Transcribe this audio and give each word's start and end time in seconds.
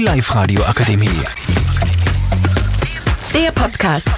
Die 0.00 0.06
Live-Radio 0.06 0.62
Akademie. 0.62 1.10
Der 3.34 3.52
Podcast. 3.52 4.08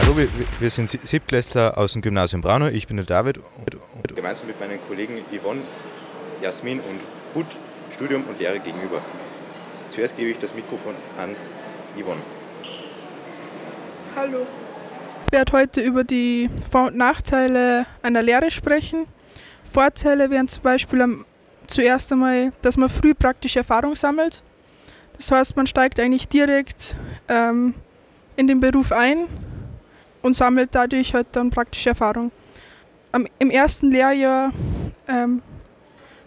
Hallo, 0.00 0.16
wir, 0.16 0.28
wir 0.58 0.70
sind 0.70 0.88
Sie- 0.88 1.00
Siebtklässler 1.04 1.76
aus 1.76 1.92
dem 1.92 2.00
Gymnasium 2.00 2.40
Braunau. 2.40 2.68
Ich 2.68 2.86
bin 2.86 2.96
der 2.96 3.04
David. 3.04 3.36
Und 3.36 4.16
gemeinsam 4.16 4.46
mit 4.46 4.58
meinen 4.58 4.78
Kollegen 4.88 5.18
Yvonne, 5.30 5.60
Jasmin 6.40 6.80
und 6.80 7.00
Ruth 7.34 7.54
Studium 7.94 8.24
und 8.24 8.38
Lehre 8.38 8.60
gegenüber. 8.60 9.02
Zuerst 9.88 10.16
gebe 10.16 10.30
ich 10.30 10.38
das 10.38 10.54
Mikrofon 10.54 10.94
an 11.20 11.36
Yvonne. 12.02 12.22
Hallo. 14.16 14.46
Ich 15.26 15.32
werde 15.32 15.52
heute 15.52 15.82
über 15.82 16.02
die 16.02 16.48
Vor- 16.70 16.86
und 16.86 16.96
Nachteile 16.96 17.84
einer 18.02 18.22
Lehre 18.22 18.50
sprechen. 18.50 19.04
Vorteile 19.70 20.30
wären 20.30 20.48
zum 20.48 20.62
Beispiel 20.62 21.02
am, 21.02 21.26
zuerst 21.66 22.12
einmal, 22.12 22.52
dass 22.62 22.76
man 22.76 22.88
früh 22.88 23.14
praktische 23.14 23.60
Erfahrung 23.60 23.94
sammelt. 23.94 24.42
Das 25.16 25.30
heißt, 25.30 25.56
man 25.56 25.66
steigt 25.66 25.98
eigentlich 25.98 26.28
direkt 26.28 26.96
ähm, 27.28 27.74
in 28.36 28.46
den 28.46 28.60
Beruf 28.60 28.92
ein 28.92 29.26
und 30.22 30.36
sammelt 30.36 30.70
dadurch 30.72 31.14
halt 31.14 31.28
dann 31.32 31.50
praktische 31.50 31.90
Erfahrung. 31.90 32.30
Am, 33.12 33.26
Im 33.38 33.50
ersten 33.50 33.90
Lehrjahr 33.90 34.52
ähm, 35.08 35.40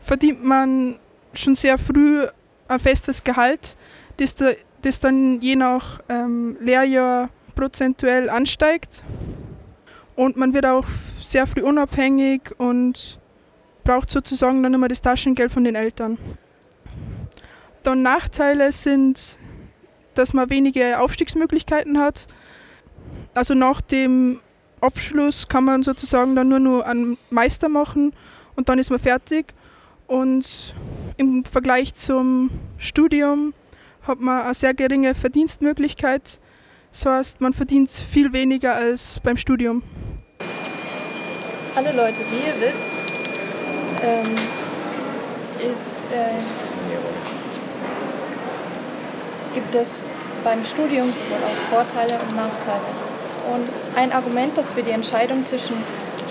verdient 0.02 0.44
man 0.44 0.98
schon 1.34 1.56
sehr 1.56 1.78
früh 1.78 2.26
ein 2.68 2.80
festes 2.80 3.24
Gehalt, 3.24 3.78
das, 4.18 4.36
da, 4.36 4.52
das 4.82 5.00
dann 5.00 5.40
je 5.42 5.56
nach 5.56 6.02
ähm, 6.10 6.58
Lehrjahr 6.60 7.30
prozentuell 7.56 8.30
ansteigt. 8.30 9.04
Und 10.16 10.38
man 10.38 10.54
wird 10.54 10.66
auch 10.66 10.86
sehr 11.22 11.48
früh 11.48 11.62
unabhängig 11.62 12.42
und 12.58 13.20
braucht 13.84 14.12
sozusagen 14.12 14.64
dann 14.64 14.74
immer 14.74 14.88
das 14.88 15.02
Taschengeld 15.02 15.52
von 15.52 15.64
den 15.64 15.76
Eltern. 15.76 16.18
Dann 17.84 18.02
Nachteile 18.02 18.72
sind, 18.72 19.38
dass 20.16 20.34
man 20.34 20.50
wenige 20.50 21.00
Aufstiegsmöglichkeiten 21.00 22.00
hat. 22.00 22.28
Also 23.34 23.54
nach 23.54 23.82
dem 23.82 24.42
Abschluss 24.82 25.48
kann 25.48 25.64
man 25.64 25.84
sozusagen 25.84 26.36
dann 26.36 26.50
nur 26.50 26.60
noch 26.60 26.82
einen 26.82 27.18
Meister 27.30 27.70
machen 27.70 28.14
und 28.56 28.70
dann 28.70 28.80
ist 28.80 28.90
man 28.90 29.00
fertig. 29.00 29.54
Und 30.08 30.74
im 31.18 31.46
Vergleich 31.46 31.94
zum 31.94 32.50
Studium 32.78 33.54
hat 34.02 34.20
man 34.20 34.42
eine 34.42 34.54
sehr 34.54 34.74
geringe 34.74 35.14
Verdienstmöglichkeit. 35.14 36.40
Das 36.92 37.06
heißt, 37.06 37.42
man 37.42 37.54
verdient 37.54 37.90
viel 37.92 38.34
weniger 38.34 38.74
als 38.74 39.20
beim 39.20 39.38
Studium. 39.38 39.84
Hallo 41.76 41.96
Leute, 41.96 42.18
wie 42.32 42.48
ihr 42.48 42.60
wisst, 42.60 42.99
ähm, 44.04 44.36
ist, 45.60 46.00
äh, 46.14 46.40
gibt 49.54 49.76
es 49.76 50.00
beim 50.44 50.64
Studium 50.64 51.12
sowohl 51.12 51.38
auch 51.44 51.76
Vorteile 51.76 52.14
und 52.20 52.36
Nachteile. 52.36 52.82
Und 53.54 53.70
ein 53.98 54.12
Argument, 54.12 54.58
das 54.58 54.72
für 54.72 54.84
die 54.84 54.92
Entscheidung 54.92 55.46
zwischen 55.46 55.76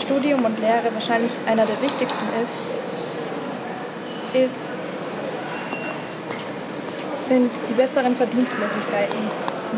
Studium 0.01 0.45
und 0.45 0.59
Lehre 0.61 0.93
wahrscheinlich 0.93 1.33
einer 1.47 1.67
der 1.67 1.81
wichtigsten 1.83 2.27
ist, 2.43 2.55
ist 4.35 4.73
sind 7.29 7.51
die 7.69 7.75
besseren 7.75 8.17
Verdienstmöglichkeiten. 8.17 9.19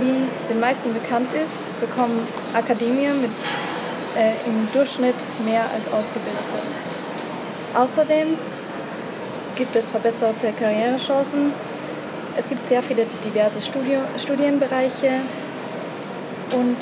Wie 0.00 0.28
den 0.48 0.60
meisten 0.60 0.94
bekannt 0.94 1.32
ist, 1.32 1.80
bekommen 1.80 2.22
Akademien 2.54 3.20
mit 3.20 3.30
äh, 4.16 4.32
im 4.46 4.68
Durchschnitt 4.72 5.16
mehr 5.44 5.62
als 5.74 5.86
Ausgebildete. 5.92 6.60
Außerdem 7.74 8.36
gibt 9.54 9.76
es 9.76 9.90
verbesserte 9.90 10.52
Karrierechancen. 10.58 11.52
Es 12.36 12.48
gibt 12.48 12.64
sehr 12.66 12.82
viele 12.82 13.06
diverse 13.24 13.60
Studio 13.60 14.00
Studienbereiche 14.18 15.20
und 16.52 16.76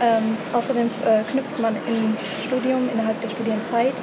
ähm, 0.00 0.36
außerdem 0.52 0.86
äh, 0.86 1.22
knüpft 1.30 1.58
man 1.58 1.74
im 1.86 2.16
Studium 2.44 2.88
innerhalb 2.92 3.20
der 3.20 3.30
Studienzeit 3.30 3.94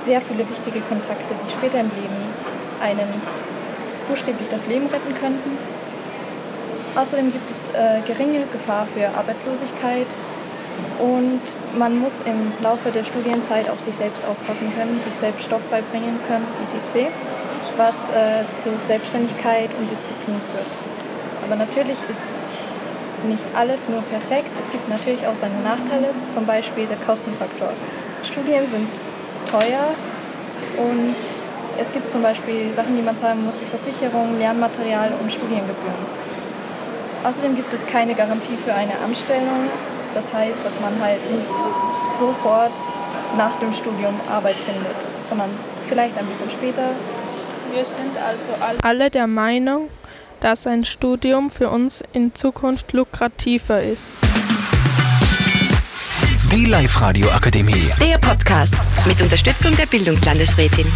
sehr 0.00 0.20
viele 0.20 0.48
wichtige 0.48 0.80
Kontakte, 0.80 1.34
die 1.44 1.50
später 1.50 1.80
im 1.80 1.90
Leben 1.90 2.16
einen 2.80 3.08
buchstäblich 4.08 4.48
das 4.50 4.66
Leben 4.66 4.86
retten 4.86 5.14
könnten. 5.20 5.58
Außerdem 6.94 7.32
gibt 7.32 7.50
es 7.50 7.74
äh, 7.74 8.00
geringe 8.06 8.46
Gefahr 8.52 8.86
für 8.86 9.08
Arbeitslosigkeit 9.08 10.06
und 10.98 11.40
man 11.78 11.98
muss 11.98 12.12
im 12.24 12.52
Laufe 12.62 12.90
der 12.90 13.04
Studienzeit 13.04 13.68
auf 13.68 13.80
sich 13.80 13.96
selbst 13.96 14.24
aufpassen 14.26 14.72
können, 14.76 14.98
sich 15.00 15.14
selbst 15.14 15.44
Stoff 15.44 15.62
beibringen 15.70 16.18
können, 16.26 16.46
etc., 16.84 17.08
was 17.76 18.08
äh, 18.08 18.44
zu 18.54 18.70
Selbstständigkeit 18.78 19.68
und 19.78 19.90
Disziplin 19.90 20.40
führt. 20.52 20.66
Aber 21.44 21.56
natürlich 21.56 21.98
ist 22.08 23.26
nicht 23.28 23.44
alles 23.54 23.88
nur 23.88 24.02
perfekt. 24.02 24.48
Es 24.60 24.70
gibt 24.70 24.88
natürlich 24.88 25.26
auch 25.26 25.34
seine 25.34 25.60
Nachteile, 25.60 26.08
zum 26.30 26.46
Beispiel 26.46 26.86
der 26.86 26.96
Kostenfaktor. 26.98 27.70
Studien 28.24 28.64
sind 28.70 28.88
teuer 29.50 29.94
und 30.78 31.16
es 31.78 31.92
gibt 31.92 32.10
zum 32.10 32.22
Beispiel 32.22 32.72
Sachen, 32.72 32.96
die 32.96 33.02
man 33.02 33.16
zahlen 33.16 33.44
muss, 33.44 33.56
wie 33.60 33.66
Versicherung, 33.66 34.38
Lernmaterial 34.38 35.12
und 35.20 35.30
Studiengebühren. 35.30 36.26
Außerdem 37.26 37.56
gibt 37.56 37.72
es 37.72 37.84
keine 37.84 38.14
Garantie 38.14 38.56
für 38.64 38.72
eine 38.72 38.96
Anstellung. 39.00 39.68
Das 40.14 40.32
heißt, 40.32 40.64
dass 40.64 40.78
man 40.78 40.92
halt 41.00 41.18
nicht 41.28 41.48
sofort 42.20 42.70
nach 43.36 43.58
dem 43.58 43.74
Studium 43.74 44.14
Arbeit 44.30 44.54
findet, 44.54 44.94
sondern 45.28 45.50
vielleicht 45.88 46.16
ein 46.16 46.26
bisschen 46.26 46.52
später. 46.52 46.90
Wir 47.72 47.84
sind 47.84 48.16
also 48.24 48.64
alle 48.64 48.78
alle 48.84 49.10
der 49.10 49.26
Meinung, 49.26 49.88
dass 50.38 50.68
ein 50.68 50.84
Studium 50.84 51.50
für 51.50 51.68
uns 51.68 52.04
in 52.12 52.32
Zukunft 52.32 52.92
lukrativer 52.92 53.82
ist. 53.82 54.18
Die 56.52 56.64
Live-Radio 56.64 57.28
Akademie. 57.30 57.90
Der 58.00 58.18
Podcast 58.18 58.76
mit 59.04 59.20
Unterstützung 59.20 59.76
der 59.76 59.86
Bildungslandesrätin. 59.86 60.86